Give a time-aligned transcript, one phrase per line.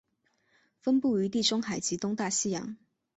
[0.81, 2.75] 分布于地中海及东大西洋。